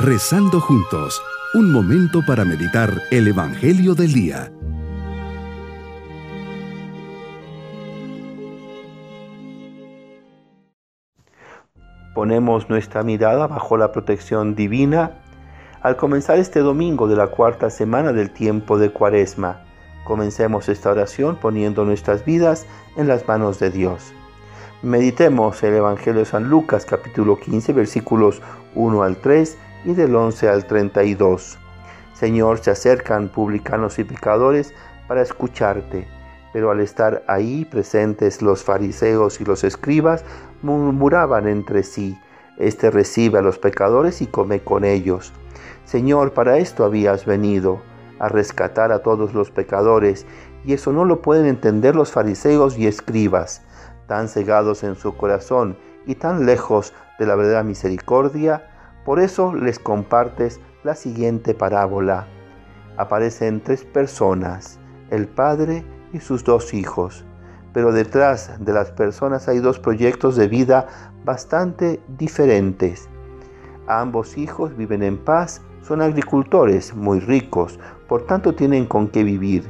Rezando 0.00 0.60
juntos, 0.60 1.20
un 1.54 1.72
momento 1.72 2.20
para 2.24 2.44
meditar 2.44 3.02
el 3.10 3.26
Evangelio 3.26 3.96
del 3.96 4.12
Día. 4.12 4.52
Ponemos 12.14 12.70
nuestra 12.70 13.02
mirada 13.02 13.48
bajo 13.48 13.76
la 13.76 13.90
protección 13.90 14.54
divina 14.54 15.18
al 15.82 15.96
comenzar 15.96 16.38
este 16.38 16.60
domingo 16.60 17.08
de 17.08 17.16
la 17.16 17.26
cuarta 17.26 17.68
semana 17.68 18.12
del 18.12 18.30
tiempo 18.30 18.78
de 18.78 18.90
Cuaresma. 18.90 19.64
Comencemos 20.04 20.68
esta 20.68 20.92
oración 20.92 21.38
poniendo 21.40 21.84
nuestras 21.84 22.24
vidas 22.24 22.68
en 22.96 23.08
las 23.08 23.26
manos 23.26 23.58
de 23.58 23.70
Dios. 23.70 24.12
Meditemos 24.80 25.60
el 25.64 25.74
Evangelio 25.74 26.20
de 26.20 26.24
San 26.24 26.48
Lucas 26.48 26.86
capítulo 26.86 27.36
15 27.40 27.72
versículos 27.72 28.40
1 28.76 29.02
al 29.02 29.16
3 29.16 29.58
y 29.84 29.94
del 29.94 30.14
11 30.14 30.48
al 30.48 30.66
32. 30.66 31.58
Señor, 32.14 32.58
se 32.58 32.70
acercan 32.70 33.28
publicanos 33.28 33.98
y 33.98 34.04
pecadores 34.04 34.74
para 35.06 35.22
escucharte, 35.22 36.06
pero 36.52 36.70
al 36.70 36.80
estar 36.80 37.22
ahí 37.26 37.64
presentes 37.64 38.42
los 38.42 38.64
fariseos 38.64 39.40
y 39.40 39.44
los 39.44 39.64
escribas 39.64 40.24
murmuraban 40.62 41.46
entre 41.46 41.82
sí, 41.82 42.18
Este 42.58 42.90
recibe 42.90 43.38
a 43.38 43.42
los 43.42 43.58
pecadores 43.58 44.20
y 44.20 44.26
come 44.26 44.60
con 44.60 44.84
ellos. 44.84 45.32
Señor, 45.84 46.32
para 46.32 46.58
esto 46.58 46.84
habías 46.84 47.24
venido, 47.24 47.80
a 48.18 48.28
rescatar 48.28 48.90
a 48.90 48.98
todos 49.04 49.32
los 49.32 49.52
pecadores, 49.52 50.26
y 50.64 50.72
eso 50.72 50.92
no 50.92 51.04
lo 51.04 51.22
pueden 51.22 51.46
entender 51.46 51.94
los 51.94 52.10
fariseos 52.10 52.76
y 52.76 52.88
escribas 52.88 53.62
tan 54.08 54.26
cegados 54.28 54.82
en 54.82 54.96
su 54.96 55.16
corazón 55.16 55.76
y 56.04 56.16
tan 56.16 56.46
lejos 56.46 56.92
de 57.20 57.26
la 57.26 57.36
verdadera 57.36 57.62
misericordia, 57.62 58.66
por 59.08 59.20
eso 59.20 59.54
les 59.54 59.78
compartes 59.78 60.60
la 60.84 60.94
siguiente 60.94 61.54
parábola. 61.54 62.26
Aparecen 62.98 63.62
tres 63.62 63.82
personas, 63.82 64.78
el 65.08 65.26
Padre 65.26 65.82
y 66.12 66.20
sus 66.20 66.44
dos 66.44 66.74
hijos, 66.74 67.24
pero 67.72 67.90
detrás 67.90 68.62
de 68.62 68.70
las 68.74 68.90
personas 68.90 69.48
hay 69.48 69.60
dos 69.60 69.78
proyectos 69.78 70.36
de 70.36 70.46
vida 70.46 70.88
bastante 71.24 72.00
diferentes. 72.18 73.08
Ambos 73.86 74.36
hijos 74.36 74.76
viven 74.76 75.02
en 75.02 75.16
paz, 75.16 75.62
son 75.80 76.02
agricultores 76.02 76.94
muy 76.94 77.18
ricos, 77.18 77.80
por 78.08 78.26
tanto 78.26 78.54
tienen 78.54 78.84
con 78.84 79.08
qué 79.08 79.24
vivir. 79.24 79.64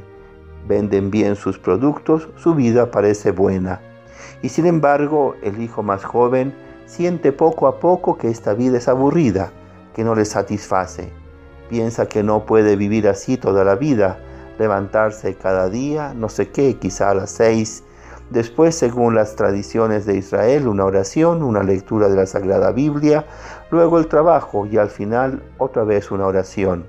Venden 0.67 1.11
bien 1.11 1.37
sus 1.37 1.57
productos, 1.57 2.27
su 2.35 2.55
vida 2.55 2.91
parece 2.91 3.31
buena. 3.31 3.79
Y 4.41 4.49
sin 4.49 4.65
embargo, 4.65 5.35
el 5.41 5.61
hijo 5.61 5.81
más 5.81 6.03
joven 6.03 6.53
siente 6.89 7.31
poco 7.31 7.67
a 7.67 7.79
poco 7.79 8.17
que 8.17 8.29
esta 8.29 8.55
vida 8.55 8.79
es 8.79 8.87
aburrida, 8.87 9.51
que 9.93 10.03
no 10.03 10.15
le 10.15 10.25
satisface. 10.25 11.11
Piensa 11.69 12.07
que 12.07 12.23
no 12.23 12.47
puede 12.47 12.75
vivir 12.75 13.07
así 13.07 13.37
toda 13.37 13.63
la 13.63 13.75
vida, 13.75 14.17
levantarse 14.57 15.35
cada 15.35 15.69
día, 15.69 16.13
no 16.15 16.29
sé 16.29 16.49
qué, 16.49 16.77
quizá 16.79 17.11
a 17.11 17.13
las 17.13 17.29
seis. 17.29 17.83
Después, 18.31 18.73
según 18.73 19.13
las 19.13 19.35
tradiciones 19.35 20.07
de 20.07 20.17
Israel, 20.17 20.67
una 20.67 20.83
oración, 20.83 21.43
una 21.43 21.61
lectura 21.61 22.09
de 22.09 22.15
la 22.15 22.25
Sagrada 22.25 22.71
Biblia, 22.71 23.25
luego 23.69 23.99
el 23.99 24.07
trabajo 24.07 24.65
y 24.65 24.77
al 24.77 24.89
final 24.89 25.43
otra 25.59 25.83
vez 25.83 26.09
una 26.09 26.25
oración. 26.25 26.87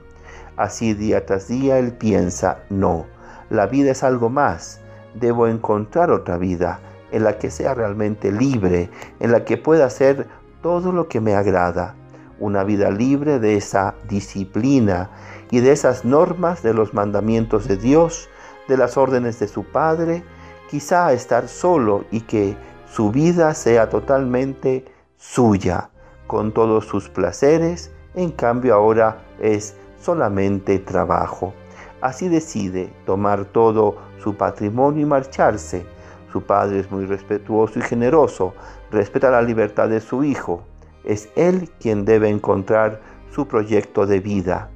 Así 0.57 0.95
día 0.95 1.27
tras 1.27 1.47
día 1.47 1.79
él 1.79 1.93
piensa, 1.93 2.61
no, 2.71 3.05
la 3.51 3.67
vida 3.67 3.91
es 3.91 4.03
algo 4.03 4.31
más, 4.31 4.81
debo 5.15 5.47
encontrar 5.47 6.11
otra 6.11 6.39
vida 6.39 6.81
en 7.13 7.25
la 7.25 7.39
que 7.39 7.51
sea 7.51 7.75
realmente 7.75 8.33
libre, 8.33 8.91
en 9.21 9.33
la 9.33 9.45
que 9.45 9.57
pueda 9.57 9.87
hacer 9.87 10.29
todo 10.63 10.93
lo 10.93 11.09
que 11.09 11.21
me 11.21 11.35
agrada. 11.35 11.95
Una 12.39 12.65
vida 12.65 12.91
libre 12.91 13.39
de 13.39 13.57
esa 13.57 13.95
disciplina 14.09 15.11
y 15.51 15.61
de 15.61 15.73
esas 15.73 16.05
normas 16.05 16.63
de 16.63 16.75
los 16.75 16.95
mandamientos 16.95 17.69
de 17.69 17.77
Dios, 17.77 18.29
de 18.69 18.77
las 18.77 18.97
órdenes 18.97 19.39
de 19.41 19.49
su 19.49 19.65
Padre, 19.65 20.23
quizá 20.71 21.13
estar 21.13 21.49
solo 21.49 22.05
y 22.11 22.21
que 22.23 22.57
su 22.87 23.11
vida 23.11 23.55
sea 23.55 23.89
totalmente 23.89 24.85
suya, 25.17 25.91
con 26.27 26.53
todos 26.53 26.87
sus 26.87 27.09
placeres, 27.09 27.91
en 28.15 28.31
cambio 28.31 28.75
ahora 28.75 29.19
es 29.41 29.77
solamente 30.01 30.79
trabajo. 30.79 31.53
Así 32.01 32.29
decide 32.29 32.93
tomar 33.05 33.45
todo 33.45 33.97
su 34.23 34.37
patrimonio 34.37 35.03
y 35.03 35.05
marcharse, 35.05 35.85
su 36.33 36.43
padre 36.43 36.81
es 36.81 36.91
muy 36.91 37.07
respetuoso 37.07 37.79
y 37.79 37.83
generoso, 37.83 38.55
respeta 38.91 39.31
la 39.31 39.43
libertad 39.43 39.89
de 39.89 40.01
su 40.01 40.25
hijo. 40.25 40.63
Es 41.05 41.29
él 41.37 41.71
quien 41.81 42.05
debe 42.05 42.29
encontrar 42.29 43.01
su 43.31 43.47
proyecto 43.47 44.07
de 44.07 44.21
vida. 44.21 44.69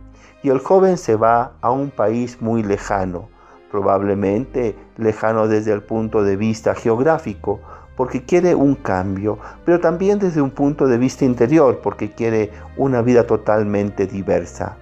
Y 0.43 0.51
el 0.51 0.59
joven 0.59 0.99
se 0.99 1.17
va 1.17 1.53
a 1.61 1.71
un 1.71 1.91
país 1.91 2.41
muy 2.41 2.63
lejano, 2.63 3.29
probablemente 3.71 4.77
lejano 4.97 5.49
desde 5.49 5.73
el 5.73 5.83
punto 5.83 6.23
de 6.23 6.37
vista 6.37 6.75
geográfico, 6.75 7.61
porque 7.97 8.25
quiere 8.25 8.55
un 8.55 8.75
cambio, 8.75 9.39
pero 9.65 9.81
también 9.81 10.19
desde 10.19 10.43
un 10.43 10.51
punto 10.51 10.87
de 10.87 10.99
vista 10.99 11.25
interior, 11.25 11.81
porque 11.83 12.11
quiere 12.11 12.51
una 12.77 13.03
vida 13.03 13.27
totalmente 13.27 14.07
diversa. 14.07 14.77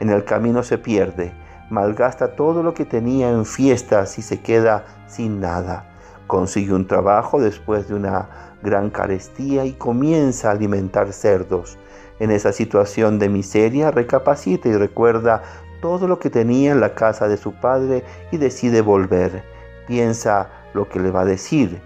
En 0.00 0.10
el 0.10 0.24
camino 0.24 0.62
se 0.62 0.78
pierde, 0.78 1.32
malgasta 1.70 2.34
todo 2.34 2.62
lo 2.62 2.74
que 2.74 2.84
tenía 2.84 3.30
en 3.30 3.44
fiestas 3.44 4.18
y 4.18 4.22
se 4.22 4.40
queda 4.40 4.84
sin 5.06 5.40
nada. 5.40 5.93
Consigue 6.26 6.72
un 6.72 6.86
trabajo 6.86 7.40
después 7.40 7.88
de 7.88 7.94
una 7.94 8.28
gran 8.62 8.90
carestía 8.90 9.64
y 9.64 9.72
comienza 9.72 10.48
a 10.48 10.52
alimentar 10.52 11.12
cerdos. 11.12 11.78
En 12.18 12.30
esa 12.30 12.52
situación 12.52 13.18
de 13.18 13.28
miseria 13.28 13.90
recapacita 13.90 14.68
y 14.68 14.76
recuerda 14.76 15.42
todo 15.80 16.08
lo 16.08 16.18
que 16.18 16.30
tenía 16.30 16.72
en 16.72 16.80
la 16.80 16.94
casa 16.94 17.28
de 17.28 17.36
su 17.36 17.52
padre 17.52 18.04
y 18.30 18.38
decide 18.38 18.80
volver. 18.80 19.44
Piensa 19.86 20.48
lo 20.72 20.88
que 20.88 20.98
le 20.98 21.10
va 21.10 21.22
a 21.22 21.26
decir. 21.26 21.82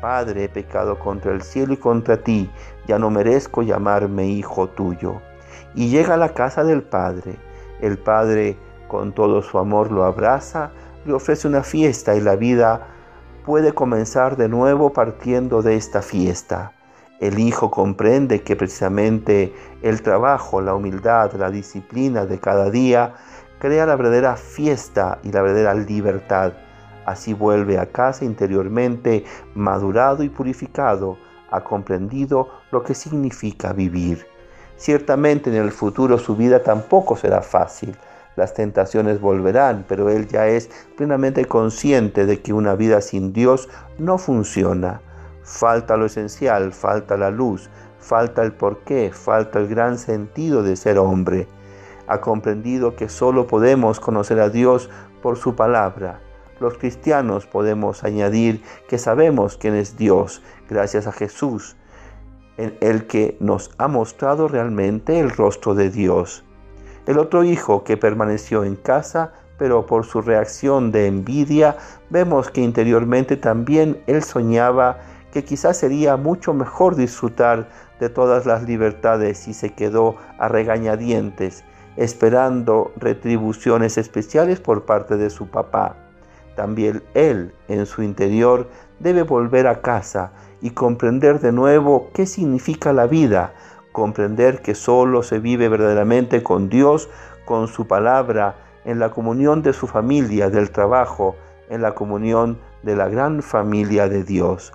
Padre, 0.00 0.44
he 0.44 0.48
pecado 0.48 0.98
contra 0.98 1.32
el 1.32 1.42
cielo 1.42 1.74
y 1.74 1.76
contra 1.76 2.16
ti, 2.16 2.50
ya 2.86 2.98
no 2.98 3.10
merezco 3.10 3.62
llamarme 3.62 4.26
hijo 4.26 4.68
tuyo. 4.68 5.20
Y 5.74 5.90
llega 5.90 6.14
a 6.14 6.16
la 6.16 6.30
casa 6.30 6.64
del 6.64 6.82
padre. 6.82 7.36
El 7.80 7.98
padre, 7.98 8.56
con 8.88 9.12
todo 9.12 9.42
su 9.42 9.58
amor, 9.58 9.92
lo 9.92 10.04
abraza, 10.04 10.70
le 11.04 11.12
ofrece 11.12 11.46
una 11.46 11.62
fiesta 11.62 12.14
y 12.14 12.20
la 12.20 12.36
vida 12.36 12.88
puede 13.44 13.72
comenzar 13.72 14.36
de 14.36 14.48
nuevo 14.48 14.92
partiendo 14.92 15.62
de 15.62 15.76
esta 15.76 16.02
fiesta. 16.02 16.72
El 17.20 17.38
Hijo 17.38 17.70
comprende 17.70 18.42
que 18.42 18.56
precisamente 18.56 19.52
el 19.82 20.02
trabajo, 20.02 20.60
la 20.60 20.74
humildad, 20.74 21.32
la 21.34 21.50
disciplina 21.50 22.26
de 22.26 22.38
cada 22.38 22.70
día 22.70 23.14
crea 23.58 23.86
la 23.86 23.96
verdadera 23.96 24.36
fiesta 24.36 25.18
y 25.22 25.30
la 25.30 25.42
verdadera 25.42 25.74
libertad. 25.74 26.52
Así 27.04 27.34
vuelve 27.34 27.78
a 27.78 27.86
casa 27.86 28.24
interiormente 28.24 29.24
madurado 29.54 30.22
y 30.22 30.28
purificado, 30.28 31.16
ha 31.50 31.62
comprendido 31.62 32.48
lo 32.70 32.82
que 32.82 32.94
significa 32.94 33.72
vivir. 33.72 34.26
Ciertamente 34.76 35.50
en 35.50 35.56
el 35.56 35.70
futuro 35.70 36.18
su 36.18 36.34
vida 36.34 36.62
tampoco 36.62 37.16
será 37.16 37.42
fácil 37.42 37.96
las 38.36 38.54
tentaciones 38.54 39.20
volverán, 39.20 39.84
pero 39.88 40.08
él 40.08 40.26
ya 40.26 40.48
es 40.48 40.70
plenamente 40.96 41.44
consciente 41.44 42.26
de 42.26 42.40
que 42.40 42.52
una 42.52 42.74
vida 42.74 43.00
sin 43.00 43.32
Dios 43.32 43.68
no 43.98 44.18
funciona. 44.18 45.00
Falta 45.42 45.96
lo 45.96 46.06
esencial, 46.06 46.72
falta 46.72 47.16
la 47.16 47.30
luz, 47.30 47.68
falta 47.98 48.42
el 48.42 48.52
porqué, 48.52 49.10
falta 49.12 49.58
el 49.58 49.68
gran 49.68 49.98
sentido 49.98 50.62
de 50.62 50.76
ser 50.76 50.98
hombre. 50.98 51.46
Ha 52.06 52.20
comprendido 52.20 52.96
que 52.96 53.08
solo 53.08 53.46
podemos 53.46 54.00
conocer 54.00 54.40
a 54.40 54.48
Dios 54.48 54.88
por 55.22 55.36
su 55.36 55.54
palabra. 55.54 56.20
Los 56.60 56.78
cristianos 56.78 57.46
podemos 57.46 58.04
añadir 58.04 58.62
que 58.88 58.98
sabemos 58.98 59.56
quién 59.56 59.74
es 59.74 59.96
Dios 59.96 60.42
gracias 60.68 61.06
a 61.06 61.12
Jesús, 61.12 61.76
en 62.56 62.76
el 62.80 63.06
que 63.06 63.36
nos 63.40 63.70
ha 63.78 63.88
mostrado 63.88 64.46
realmente 64.46 65.18
el 65.18 65.30
rostro 65.30 65.74
de 65.74 65.90
Dios. 65.90 66.44
El 67.06 67.18
otro 67.18 67.42
hijo 67.42 67.82
que 67.82 67.96
permaneció 67.96 68.62
en 68.62 68.76
casa, 68.76 69.32
pero 69.58 69.86
por 69.86 70.04
su 70.04 70.22
reacción 70.22 70.92
de 70.92 71.06
envidia, 71.06 71.76
vemos 72.10 72.50
que 72.50 72.60
interiormente 72.60 73.36
también 73.36 74.02
él 74.06 74.22
soñaba 74.22 75.00
que 75.32 75.44
quizás 75.44 75.78
sería 75.78 76.16
mucho 76.16 76.54
mejor 76.54 76.94
disfrutar 76.94 77.68
de 77.98 78.08
todas 78.08 78.46
las 78.46 78.64
libertades 78.64 79.48
y 79.48 79.54
se 79.54 79.72
quedó 79.72 80.16
a 80.38 80.48
regañadientes, 80.48 81.64
esperando 81.96 82.92
retribuciones 82.96 83.98
especiales 83.98 84.60
por 84.60 84.84
parte 84.84 85.16
de 85.16 85.30
su 85.30 85.48
papá. 85.48 85.96
También 86.54 87.02
él, 87.14 87.54
en 87.68 87.86
su 87.86 88.02
interior, 88.02 88.68
debe 89.00 89.22
volver 89.22 89.66
a 89.66 89.80
casa 89.80 90.32
y 90.60 90.70
comprender 90.70 91.40
de 91.40 91.50
nuevo 91.50 92.10
qué 92.12 92.26
significa 92.26 92.92
la 92.92 93.06
vida, 93.06 93.54
comprender 93.92 94.62
que 94.62 94.74
solo 94.74 95.22
se 95.22 95.38
vive 95.38 95.68
verdaderamente 95.68 96.42
con 96.42 96.68
Dios, 96.68 97.08
con 97.44 97.68
su 97.68 97.86
palabra, 97.86 98.56
en 98.84 98.98
la 98.98 99.10
comunión 99.10 99.62
de 99.62 99.72
su 99.72 99.86
familia, 99.86 100.50
del 100.50 100.70
trabajo, 100.70 101.36
en 101.68 101.82
la 101.82 101.94
comunión 101.94 102.58
de 102.82 102.96
la 102.96 103.08
gran 103.08 103.42
familia 103.42 104.08
de 104.08 104.24
Dios. 104.24 104.72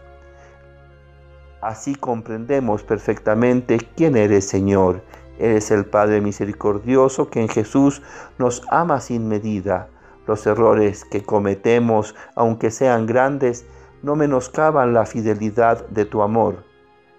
Así 1.61 1.95
comprendemos 1.95 2.83
perfectamente 2.83 3.79
quién 3.95 4.15
eres 4.15 4.47
Señor, 4.47 5.01
Eres 5.39 5.69
el 5.69 5.85
Padre 5.85 6.19
misericordioso 6.19 7.29
que 7.29 7.41
en 7.41 7.47
Jesús 7.47 8.01
nos 8.39 8.63
ama 8.69 8.99
sin 8.99 9.27
medida. 9.27 9.87
Los 10.25 10.47
errores 10.47 11.05
que 11.05 11.21
cometemos, 11.23 12.15
aunque 12.35 12.71
sean 12.71 13.05
grandes, 13.05 13.65
no 14.01 14.15
menoscaban 14.15 14.93
la 14.93 15.05
fidelidad 15.05 15.87
de 15.89 16.05
tu 16.05 16.23
amor. 16.23 16.63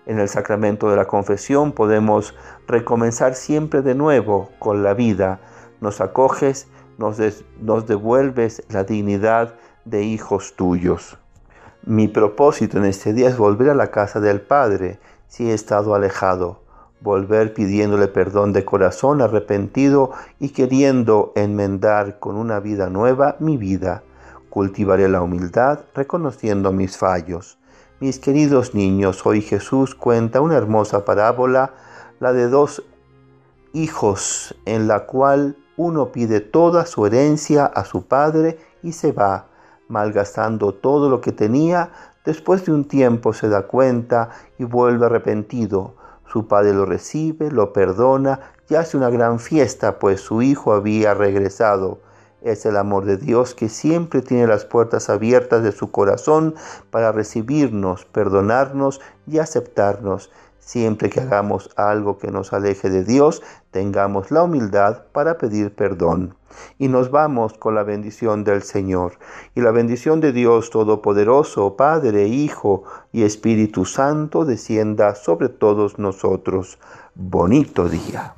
En 0.08 0.18
el 0.18 0.30
sacramento 0.30 0.88
de 0.88 0.96
la 0.96 1.04
confesión 1.04 1.72
podemos 1.72 2.34
recomenzar 2.66 3.34
siempre 3.34 3.82
de 3.82 3.94
nuevo 3.94 4.48
con 4.58 4.82
la 4.82 4.94
vida. 4.94 5.38
Nos 5.82 6.00
acoges, 6.00 6.66
nos, 6.96 7.18
nos 7.60 7.86
devuelves 7.86 8.62
la 8.70 8.84
dignidad 8.84 9.56
de 9.84 10.04
hijos 10.04 10.54
tuyos. 10.56 11.18
Mi 11.84 12.08
propósito 12.08 12.78
en 12.78 12.86
este 12.86 13.12
día 13.12 13.28
es 13.28 13.36
volver 13.36 13.68
a 13.68 13.74
la 13.74 13.90
casa 13.90 14.18
del 14.18 14.40
Padre 14.40 14.98
si 15.26 15.50
he 15.50 15.52
estado 15.52 15.94
alejado, 15.94 16.62
volver 17.02 17.52
pidiéndole 17.52 18.08
perdón 18.08 18.54
de 18.54 18.64
corazón 18.64 19.20
arrepentido 19.20 20.12
y 20.40 20.54
queriendo 20.54 21.34
enmendar 21.36 22.18
con 22.18 22.36
una 22.36 22.60
vida 22.60 22.88
nueva 22.88 23.36
mi 23.40 23.58
vida. 23.58 24.02
Cultivaré 24.48 25.06
la 25.10 25.20
humildad 25.20 25.80
reconociendo 25.94 26.72
mis 26.72 26.96
fallos. 26.96 27.58
Mis 28.00 28.20
queridos 28.20 28.76
niños, 28.76 29.26
hoy 29.26 29.42
Jesús 29.42 29.96
cuenta 29.96 30.40
una 30.40 30.56
hermosa 30.56 31.04
parábola, 31.04 31.72
la 32.20 32.32
de 32.32 32.46
dos 32.46 32.84
hijos, 33.72 34.54
en 34.66 34.86
la 34.86 35.00
cual 35.06 35.56
uno 35.76 36.12
pide 36.12 36.38
toda 36.38 36.86
su 36.86 37.06
herencia 37.06 37.66
a 37.66 37.84
su 37.84 38.06
padre 38.06 38.56
y 38.84 38.92
se 38.92 39.10
va, 39.10 39.46
malgastando 39.88 40.74
todo 40.74 41.10
lo 41.10 41.20
que 41.20 41.32
tenía, 41.32 41.90
después 42.24 42.64
de 42.64 42.72
un 42.72 42.86
tiempo 42.86 43.32
se 43.32 43.48
da 43.48 43.66
cuenta 43.66 44.30
y 44.58 44.64
vuelve 44.64 45.06
arrepentido. 45.06 45.96
Su 46.24 46.46
padre 46.46 46.74
lo 46.74 46.86
recibe, 46.86 47.50
lo 47.50 47.72
perdona 47.72 48.38
y 48.68 48.76
hace 48.76 48.96
una 48.96 49.10
gran 49.10 49.40
fiesta, 49.40 49.98
pues 49.98 50.20
su 50.20 50.40
hijo 50.40 50.72
había 50.72 51.14
regresado. 51.14 51.98
Es 52.42 52.64
el 52.66 52.76
amor 52.76 53.04
de 53.04 53.16
Dios 53.16 53.54
que 53.54 53.68
siempre 53.68 54.22
tiene 54.22 54.46
las 54.46 54.64
puertas 54.64 55.10
abiertas 55.10 55.62
de 55.62 55.72
su 55.72 55.90
corazón 55.90 56.54
para 56.90 57.10
recibirnos, 57.10 58.04
perdonarnos 58.04 59.00
y 59.26 59.38
aceptarnos. 59.38 60.30
Siempre 60.60 61.10
que 61.10 61.20
hagamos 61.20 61.70
algo 61.76 62.18
que 62.18 62.30
nos 62.30 62.52
aleje 62.52 62.90
de 62.90 63.02
Dios, 63.02 63.42
tengamos 63.70 64.30
la 64.30 64.42
humildad 64.42 65.04
para 65.12 65.38
pedir 65.38 65.74
perdón. 65.74 66.36
Y 66.78 66.88
nos 66.88 67.10
vamos 67.10 67.54
con 67.54 67.74
la 67.74 67.82
bendición 67.82 68.44
del 68.44 68.62
Señor. 68.62 69.18
Y 69.54 69.60
la 69.60 69.70
bendición 69.70 70.20
de 70.20 70.32
Dios 70.32 70.70
Todopoderoso, 70.70 71.76
Padre, 71.76 72.28
Hijo 72.28 72.84
y 73.12 73.22
Espíritu 73.22 73.84
Santo, 73.84 74.44
descienda 74.44 75.14
sobre 75.14 75.48
todos 75.48 75.98
nosotros. 75.98 76.78
Bonito 77.14 77.88
día. 77.88 78.37